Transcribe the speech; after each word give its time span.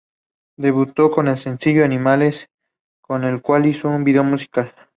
Debutó 0.57 1.11
con 1.11 1.27
el 1.27 1.37
sencillo 1.37 1.85
"Animales", 1.85 2.47
con 3.01 3.23
el 3.23 3.43
cual 3.43 3.67
hizo 3.67 3.87
un 3.87 4.03
vídeo 4.03 4.23
musical. 4.23 4.73